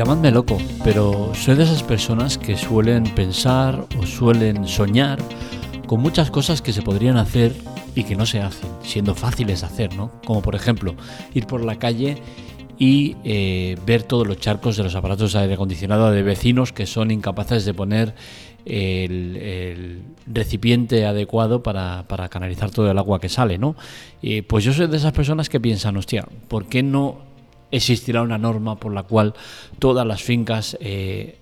[0.00, 5.18] Llamadme loco, pero soy de esas personas que suelen pensar o suelen soñar
[5.86, 7.54] con muchas cosas que se podrían hacer
[7.94, 10.10] y que no se hacen, siendo fáciles de hacer, ¿no?
[10.24, 10.94] Como por ejemplo,
[11.34, 12.16] ir por la calle
[12.78, 16.86] y eh, ver todos los charcos de los aparatos de aire acondicionado de vecinos que
[16.86, 18.14] son incapaces de poner
[18.64, 23.76] el, recipiente adecuado para, canalizar todo el agua que sale, ¿no?
[24.48, 27.29] pues yo soy de esas personas que piensan, hostia, ¿por qué no
[27.70, 29.34] existirá una norma por la cual
[29.78, 31.38] todas las fincas eh,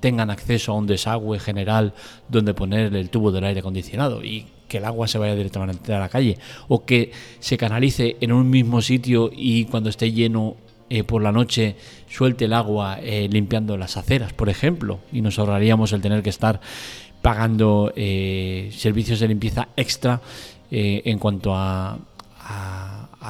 [0.00, 1.94] tengan acceso a un desagüe general
[2.28, 5.98] donde poner el tubo del aire acondicionado y que el agua se vaya directamente a
[5.98, 10.56] la calle o que se canalice en un mismo sitio y cuando esté lleno
[10.90, 11.76] eh, por la noche
[12.08, 16.30] suelte el agua eh, limpiando las aceras, por ejemplo, y nos ahorraríamos el tener que
[16.30, 16.60] estar
[17.20, 20.20] pagando eh, servicios de limpieza extra
[20.70, 21.98] en cuanto a,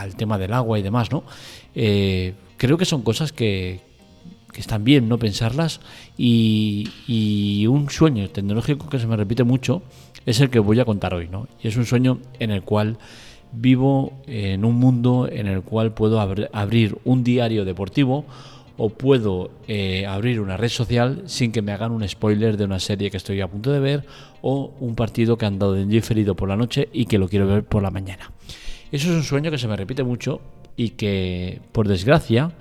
[0.01, 1.25] al tema del agua y demás, ¿no?
[1.75, 3.87] creo que son cosas que,
[4.55, 5.81] están bien no pensarlas
[6.17, 9.83] y, y, un sueño tecnológico que se me repite mucho
[10.27, 11.47] es el que voy a contar hoy, ¿no?
[11.63, 12.99] Y es un sueño en el cual
[13.53, 18.25] vivo en un mundo en el cual puedo abrir un diario deportivo
[18.77, 22.79] o puedo eh, abrir una red social sin que me hagan un spoiler de una
[22.79, 24.05] serie que estoy a punto de ver
[24.41, 27.47] o un partido que han dado en diferido por la noche y que lo quiero
[27.47, 28.31] ver por la mañana.
[28.91, 30.41] Eso es un sueño que se me repite mucho
[30.77, 32.53] y que, por desgracia,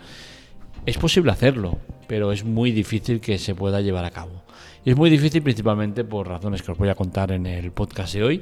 [0.86, 4.44] es posible hacerlo, pero es muy difícil que se pueda llevar a cabo.
[4.86, 8.24] Es muy difícil principalmente por razones que os voy a contar en el podcast de
[8.24, 8.42] hoy,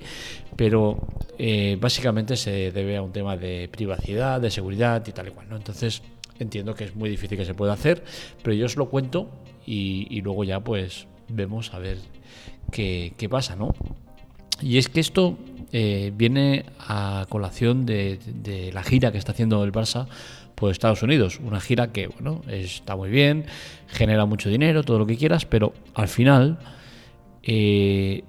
[0.56, 1.08] pero
[1.40, 5.50] eh, básicamente se debe a un tema de privacidad, de seguridad y tal y cual.
[5.50, 5.56] ¿no?
[5.56, 6.04] Entonces
[6.40, 8.04] entiendo que es muy difícil que se pueda hacer,
[8.44, 9.30] pero yo os lo cuento
[9.66, 11.98] y, luego ya pues vemos a ver
[12.72, 13.74] qué, pasa, ¿no?
[14.62, 15.38] Y es que esto
[15.72, 18.20] eh, viene a colación de,
[18.74, 20.08] la gira que está haciendo el Barça
[20.56, 21.40] por Estados Unidos.
[21.44, 23.46] Una gira que, bueno, está muy bien,
[23.88, 26.60] genera mucho dinero, todo lo que quieras, pero al final
[27.44, 28.24] eh,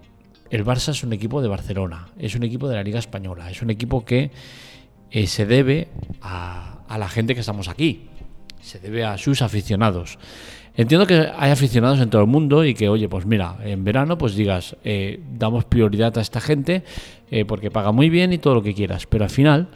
[0.51, 3.63] el Barça es un equipo de Barcelona, es un equipo de la Liga Española, es
[3.63, 4.33] un equipo que
[5.11, 5.89] eh, se debe
[6.21, 8.09] a la gente que estamos aquí,
[8.61, 10.19] se debe a sus aficionados.
[10.77, 14.19] Entiendo que hay aficionados en todo el mundo y que, oye, pues mira, en verano
[14.19, 16.85] pues digas, eh, damos prioridad a esta gente
[17.49, 19.69] porque paga muy bien y todo lo que quieras, pero al final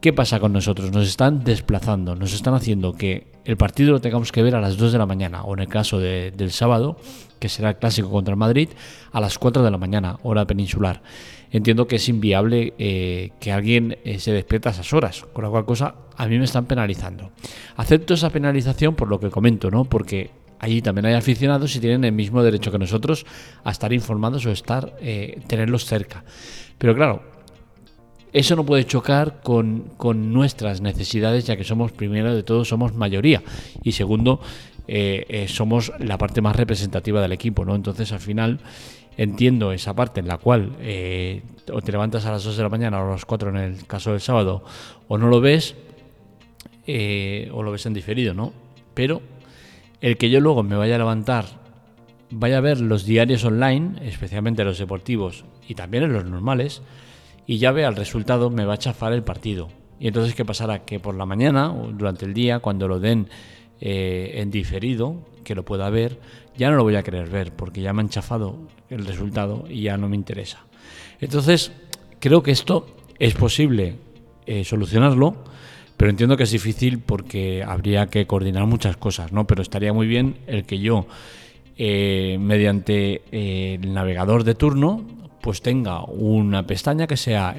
[0.00, 0.92] ¿Qué pasa con nosotros?
[0.92, 4.76] Nos están desplazando, nos están haciendo que el partido lo tengamos que ver a las
[4.76, 6.98] 2 de la mañana, o en el caso del sábado,
[7.38, 8.68] que será el clásico contra el Madrid,
[9.12, 11.02] a las 4 de la mañana, hora peninsular.
[11.50, 15.50] Entiendo que es inviable eh, que alguien eh, se despierte a esas horas, con la
[15.50, 17.30] cual cosa a mí me están penalizando.
[17.76, 19.84] Acepto esa penalización por lo que comento, ¿no?
[19.84, 23.24] Porque allí también hay aficionados y tienen el mismo derecho que nosotros
[23.64, 26.24] a estar informados o estar eh, tenerlos cerca.
[26.76, 27.22] Pero claro,
[28.32, 29.96] eso no puede chocar con,
[30.32, 33.42] nuestras necesidades, ya que somos, primero de todo, somos mayoría
[33.82, 34.40] y segundo,
[34.90, 37.74] eh, eh, somos la parte más representativa del equipo, ¿no?
[37.74, 38.60] Entonces, al final,
[39.18, 42.70] entiendo esa parte en la cual eh, o te levantas a las 2 de la
[42.70, 44.64] mañana o a las 4 en el caso del sábado,
[45.06, 45.76] o no lo ves,
[47.52, 48.54] o lo ves en diferido, ¿no?
[48.94, 49.20] Pero
[50.00, 51.44] el que yo luego me vaya a levantar,
[52.30, 56.80] vaya a ver los diarios online, especialmente los deportivos y también en los normales,
[57.46, 59.68] y ya vea el resultado, me va a chafar el partido.
[60.00, 60.84] Y entonces, ¿qué pasará?
[60.86, 63.28] Que por la mañana o durante el día, cuando lo den
[63.80, 66.18] eh, en diferido, que lo pueda ver,
[66.56, 68.56] ya no lo voy a querer ver porque ya me han chafado
[68.90, 70.64] el resultado y ya no me interesa.
[71.20, 71.72] Entonces,
[72.18, 72.86] creo que esto
[73.18, 73.96] es posible
[74.46, 75.36] eh, solucionarlo,
[75.96, 79.46] pero entiendo que es difícil porque habría que coordinar muchas cosas, ¿no?
[79.46, 81.06] Pero estaría muy bien el que yo,
[81.76, 85.04] eh, mediante el navegador de turno,
[85.40, 87.54] pues tenga una pestaña que sea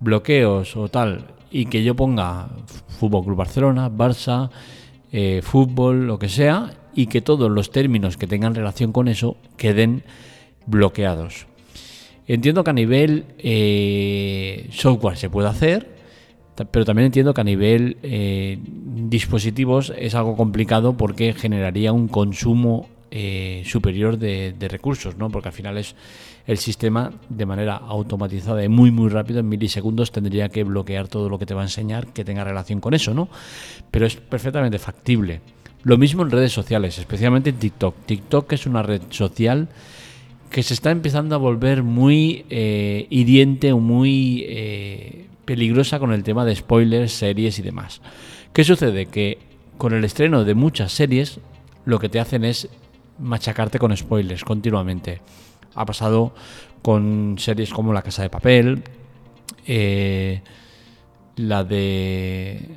[0.00, 2.48] bloqueos o tal y que yo ponga
[2.98, 4.50] Fútbol Club Barcelona, Barça,
[5.18, 9.38] eh, fútbol, lo que sea, y que todos los términos que tengan relación con eso
[9.56, 10.02] queden
[10.66, 11.46] bloqueados.
[12.26, 15.96] Entiendo que a nivel eh, software se puede hacer,
[16.70, 17.96] pero también entiendo que a nivel
[19.08, 22.88] dispositivos es algo complicado porque generaría un consumo
[23.64, 25.30] superior de, de, recursos, ¿no?
[25.30, 25.94] Porque al final es
[26.46, 31.28] el sistema de manera automatizada y muy muy rápido en milisegundos tendría que bloquear todo
[31.28, 33.28] lo que te va a enseñar que tenga relación con eso, ¿no?
[33.90, 35.40] Pero es perfectamente factible.
[35.82, 37.94] Lo mismo en redes sociales, especialmente en TikTok.
[38.06, 39.68] TikTok es una red social
[40.50, 46.22] que se está empezando a volver muy eh, hiriente o muy eh, peligrosa con el
[46.22, 48.00] tema de spoilers, series y demás.
[48.52, 49.06] ¿Qué sucede?
[49.06, 49.38] Que
[49.76, 51.40] con el estreno de muchas series
[51.84, 52.68] lo que te hacen es
[53.18, 55.20] machacarte con spoilers continuamente.
[55.76, 56.34] Ha pasado
[56.82, 58.82] con series como La Casa de Papel,
[59.66, 60.42] eh,
[61.36, 62.68] la de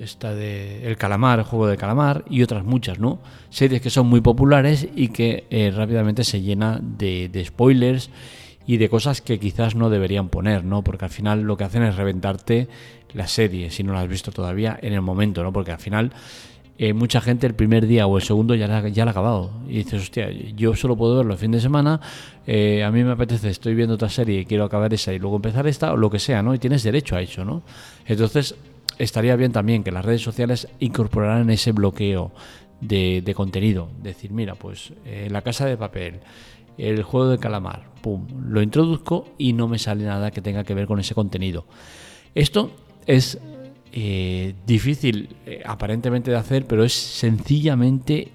[0.00, 3.20] esta de El Calamar, el juego de calamar y otras muchas, ¿no?
[3.50, 8.10] Series que son muy populares y que eh, rápidamente se llena de, de, spoilers
[8.66, 10.82] y de cosas que quizás no deberían poner, ¿no?
[10.82, 12.68] Porque al final lo que hacen es reventarte
[13.12, 15.52] la serie, si no la has visto todavía en el momento, ¿no?
[15.52, 16.12] Porque al final
[16.76, 19.50] eh, mucha gente el primer día o el segundo ya la, ya la ha acabado.
[19.68, 22.00] Y dices, hostia, yo solo puedo verlo el fin de semana,
[22.46, 25.36] eh, a mí me apetece, estoy viendo otra serie y quiero acabar esa y luego
[25.36, 26.54] empezar esta o lo que sea, ¿no?
[26.54, 27.62] Y tienes derecho a eso, ¿no?
[28.06, 28.56] Entonces,
[28.98, 32.32] estaría bien también que las redes sociales incorporaran ese bloqueo
[32.80, 33.88] de, de contenido.
[34.02, 36.20] Decir, mira, pues eh, la casa de papel,
[36.76, 40.74] el juego de calamar, pum, lo introduzco y no me sale nada que tenga que
[40.74, 41.66] ver con ese contenido.
[42.34, 42.72] Esto
[43.06, 43.38] es
[43.96, 48.32] eh, difícil eh, aparentemente de hacer, pero es sencillamente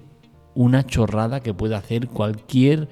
[0.54, 2.88] una chorrada que puede hacer cualquier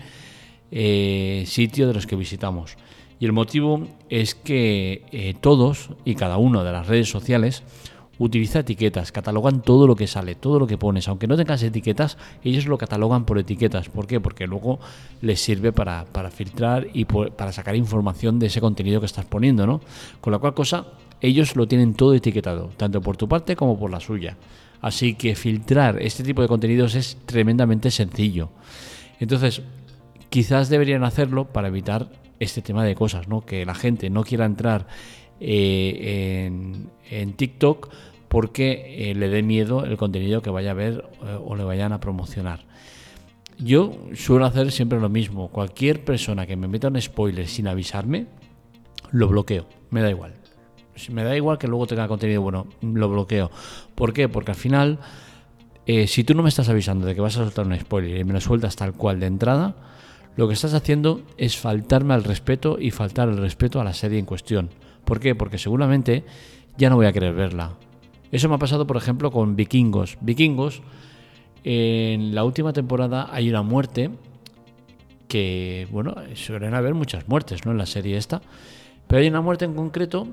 [0.71, 2.77] eh, sitio de los que visitamos.
[3.19, 7.63] Y el motivo es que todos y cada uno de las redes sociales
[8.19, 11.09] utiliza etiquetas, catalogan todo lo que sale, todo lo que pones.
[11.09, 13.89] Aunque no tengas etiquetas, ellos lo catalogan por etiquetas.
[13.89, 14.21] ¿Por qué?
[14.21, 14.81] Porque luego
[15.23, 19.81] les sirve para, filtrar y para sacar información de ese contenido que estás poniendo, ¿no?
[20.21, 20.87] Con la cual cosa
[21.21, 24.37] ellos lo tienen todo etiquetado, tanto por tu parte como por la suya.
[24.81, 28.51] Así que filtrar este tipo de contenidos es tremendamente sencillo.
[29.19, 29.63] Entonces,
[30.31, 33.45] quizás deberían hacerlo para evitar este tema de cosas, ¿no?
[33.45, 34.87] Que la gente no quiera entrar
[35.41, 36.51] eh,
[37.11, 37.91] en, TikTok
[38.29, 41.93] porque eh, le dé miedo el contenido que vaya a ver eh, o le vayan
[41.93, 42.67] a promocionar.
[43.59, 45.49] Yo suelo hacer siempre lo mismo.
[45.49, 48.27] Cualquier persona que me meta un spoiler sin avisarme,
[49.11, 49.67] lo bloqueo.
[49.91, 50.39] Me da igual
[51.09, 53.51] me da igual que luego tenga contenido bueno, lo bloqueo.
[53.95, 54.29] ¿Por qué?
[54.29, 54.99] Porque al final,
[55.87, 58.25] eh, si tú no me estás avisando de que vas a soltar un spoiler y
[58.25, 59.77] me lo sueltas tal cual de entrada,
[60.37, 64.19] lo que estás haciendo es faltarme al respeto y faltar el respeto a la serie
[64.19, 64.71] en cuestión.
[65.05, 65.35] ¿Por qué?
[65.35, 66.25] Porque seguramente
[66.77, 67.73] ya no voy a querer verla.
[68.31, 70.19] Eso me ha pasado, por ejemplo, con Vikingos.
[70.21, 70.83] Vikingos,
[71.65, 74.11] en la última temporada hay una muerte
[75.29, 77.73] que, bueno, suelen haber muchas muertes, ¿no?
[77.73, 78.41] En la serie esta.
[79.07, 80.27] Pero hay una muerte en concreto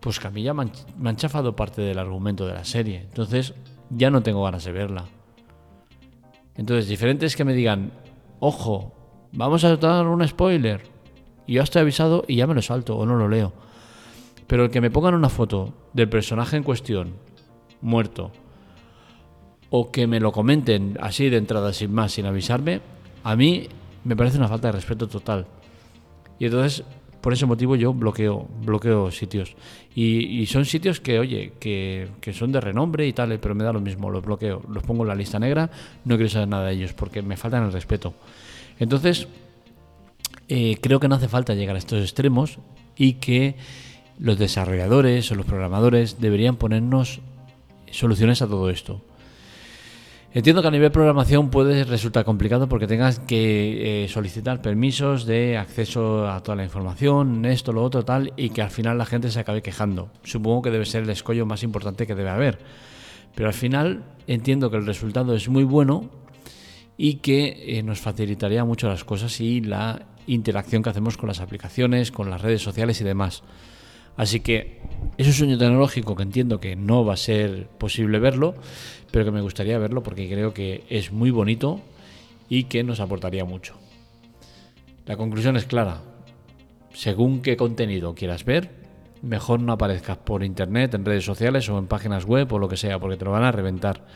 [0.00, 3.02] pues que a mí ya me han, chafado parte del argumento de la serie.
[3.02, 3.54] Entonces
[3.90, 5.04] ya no tengo ganas de verla.
[6.56, 7.92] Entonces, diferente es que me digan,
[8.40, 8.94] ojo,
[9.32, 10.82] vamos a dar un spoiler.
[11.46, 13.52] Y yo estoy avisado y ya me lo salto o no lo leo.
[14.50, 17.12] Pero el que me pongan una foto del personaje en cuestión,
[17.80, 18.32] muerto,
[19.70, 22.80] o que me lo comenten así de entrada sin más, sin avisarme,
[23.22, 23.68] a mí
[24.02, 25.46] me parece una falta de respeto total.
[26.40, 26.82] Y entonces
[27.20, 29.54] por ese motivo yo bloqueo, bloqueo sitios.
[29.94, 33.80] Y, son sitios que, oye, que, son de renombre y tal, pero me da lo
[33.80, 35.70] mismo, los bloqueo, los pongo en la lista negra,
[36.04, 38.14] no quiero saber nada de ellos porque me faltan el respeto.
[38.80, 39.28] Entonces,
[40.48, 42.58] eh, creo que no hace falta llegar a estos extremos
[42.96, 43.54] y que
[44.20, 47.20] los desarrolladores o los programadores deberían ponernos
[47.90, 49.02] soluciones a todo esto.
[50.32, 55.58] Entiendo que a nivel programación puede resultar complicado porque tengas que eh, solicitar permisos de
[55.58, 59.30] acceso a toda la información, esto, lo otro, tal, y que al final la gente
[59.32, 60.10] se acabe quejando.
[60.22, 62.60] Supongo que debe ser el escollo más importante que debe haber.
[63.34, 66.10] Pero al final entiendo que el resultado es muy bueno
[66.96, 71.40] y que eh, nos facilitaría mucho las cosas y la interacción que hacemos con las
[71.40, 73.42] aplicaciones, con las redes sociales y demás.
[74.16, 74.80] Así que
[75.16, 78.54] es un sueño tecnológico que entiendo que no va a ser posible verlo,
[79.10, 81.80] pero que me gustaría verlo porque creo que es muy bonito
[82.48, 83.74] y que nos aportaría mucho.
[85.06, 86.02] La conclusión es clara.
[86.92, 88.70] Según qué contenido quieras ver,
[89.22, 92.76] mejor no aparezcas por internet, en redes sociales o en páginas web o lo que
[92.76, 94.06] sea, porque te lo van a reventar.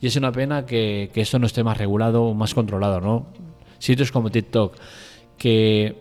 [0.00, 3.26] Y es una pena que, esto no esté más regulado o más controlado, ¿no?
[3.78, 4.76] Sitios como TikTok,
[5.36, 5.96] que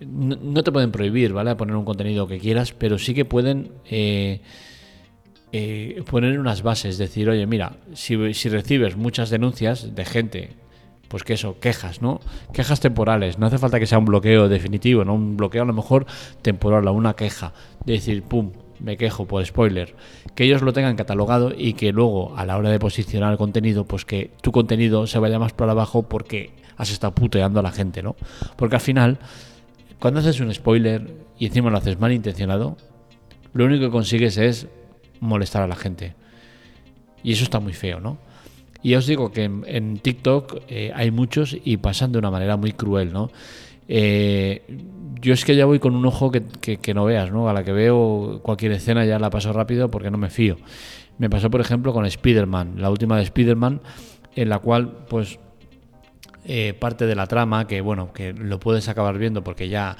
[0.00, 1.54] no, te pueden prohibir, ¿vale?
[1.56, 4.40] poner un contenido que quieras, pero sí que pueden eh,
[5.52, 10.50] eh, poner unas bases, decir, oye, mira, si, recibes muchas denuncias de gente,
[11.08, 12.20] pues que eso, quejas, ¿no?
[12.52, 15.14] Quejas temporales, no hace falta que sea un bloqueo definitivo, ¿no?
[15.14, 16.06] Un bloqueo a lo mejor
[16.42, 17.52] temporal, una queja,
[17.84, 19.94] de decir, pum, me quejo por spoiler,
[20.34, 23.84] que ellos lo tengan catalogado y que luego a la hora de posicionar el contenido,
[23.84, 27.70] pues que tu contenido se vaya más para abajo porque has estado puteando a la
[27.70, 28.16] gente, ¿no?
[28.56, 29.18] Porque al final,
[29.98, 32.76] cuando haces un spoiler y encima lo haces mal intencionado,
[33.52, 34.66] lo único que consigues es
[35.20, 36.14] molestar a la gente.
[37.22, 38.18] Y eso está muy feo, ¿no?
[38.82, 42.56] Y ya os digo que en, TikTok eh, hay muchos y pasan de una manera
[42.58, 43.30] muy cruel, ¿no?
[43.88, 44.62] Eh,
[45.20, 47.48] yo es que ya voy con un ojo que, no veas, ¿no?
[47.48, 50.58] A la que veo cualquier escena ya la paso rápido porque no me fío.
[51.16, 53.80] Me pasó, por ejemplo, con Spider-Man, la última de Spider-Man,
[54.36, 55.38] en la cual, pues,
[56.46, 59.96] eh, parte de la trama, que bueno, que lo puedes acabar viendo porque ya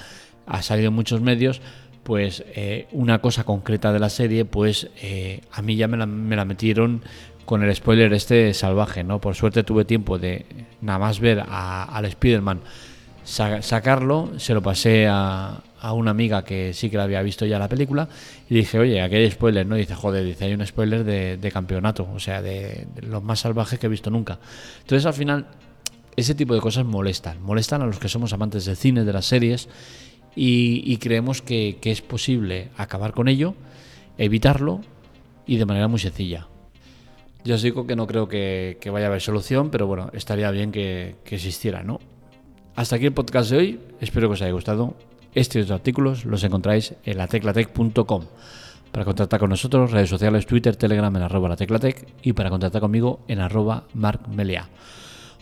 [0.47, 1.61] ha salido en muchos medios,
[2.03, 6.07] pues eh, una cosa concreta de la serie, pues eh, a mí ya me la,
[6.07, 7.03] me la, metieron
[7.47, 9.21] con el spoiler este salvaje, ¿no?
[9.21, 10.45] Por suerte tuve tiempo de
[10.81, 12.61] nada más ver a, al Spider-Man
[13.25, 17.59] sacarlo, se lo pasé a, a, una amiga que sí que la había visto ya
[17.59, 18.07] la película
[18.51, 19.77] y dije, oye, aquí hay spoiler, ¿no?
[19.77, 23.41] Dice, joder, dice, hay un spoiler de, de campeonato, o sea, de, de los más
[23.41, 24.39] salvajes que he visto nunca.
[24.83, 25.47] Entonces al final
[26.17, 29.27] ese tipo de cosas molestan, molestan a los que somos amantes del cine, de las
[29.27, 29.69] series
[30.37, 33.55] y, creemos que, es posible acabar con ello,
[34.19, 34.81] evitarlo
[35.47, 36.49] y de manera muy sencilla.
[37.45, 40.73] Ya os digo que no creo que, vaya a haber solución, pero bueno, estaría bien
[40.73, 42.01] que, existiera, ¿no?
[42.75, 44.97] Hasta aquí el podcast de hoy, espero que os haya gustado.
[45.35, 48.25] Estos artículos los encontráis en lateclatec.com.
[48.91, 53.21] Para contactar con nosotros, redes sociales, Twitter, Telegram en arroba lateclatec y para contactar conmigo
[53.27, 54.69] en arroba markmelia.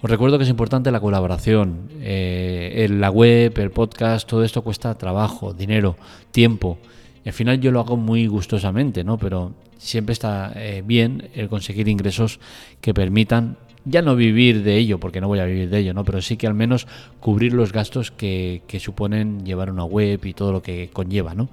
[0.02, 1.88] Os recuerdo que es importante la colaboración.
[2.00, 5.96] Eh, la web, el podcast, todo esto cuesta trabajo, dinero,
[6.32, 6.78] tiempo.
[7.24, 9.16] Al final yo lo hago muy gustosamente, ¿no?
[9.16, 12.40] Pero siempre está eh, bien el conseguir ingresos
[12.80, 16.04] que permitan ya no vivir de ello, porque no voy a vivir de ello, ¿no?
[16.04, 16.88] Pero sí que al menos
[17.20, 21.48] cubrir los gastos que, que suponen llevar una web y todo lo que conlleva, ¿no?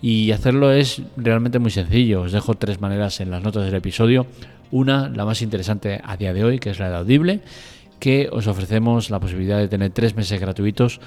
[0.00, 2.22] Y hacerlo es realmente muy sencillo.
[2.22, 4.28] Os dejo tres maneras en las notas del episodio.
[4.70, 7.40] Una, la más interesante a día de hoy, que es la de Audible
[8.00, 11.00] que os ofrecemos la posibilidad de tener tres meses gratuitos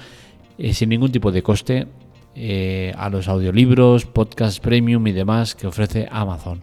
[0.56, 1.88] eh, sin ningún tipo de coste
[2.36, 6.62] eh, a los audiolibros, podcasts premium y demás que ofrece Amazon.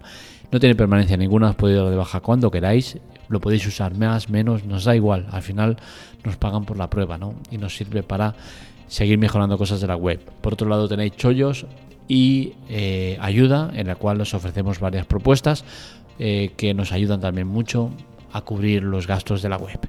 [0.52, 2.98] No tiene permanencia ninguna, os podéis dar de baja cuando queráis,
[3.28, 5.78] lo podéis usar más, menos, nos da igual, al final
[6.24, 7.36] nos pagan por la prueba ¿no?
[7.52, 8.36] y nos sirve para
[8.88, 10.20] seguir mejorando cosas de la web.
[10.42, 11.66] Por otro lado tenéis chollos
[12.08, 15.64] y eh, ayuda en la cual os ofrecemos varias propuestas
[16.20, 17.90] que nos ayudan también mucho
[18.34, 19.80] a cubrir los gastos de la web.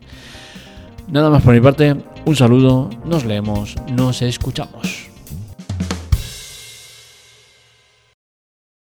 [1.09, 5.02] Nada más por mi parte, un saludo, nos leemos, nos escuchamos.